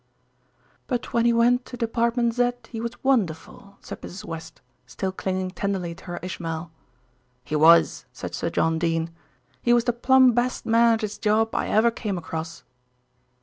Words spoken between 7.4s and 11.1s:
"He was," said Sir John Dene. "He was the plumb best man at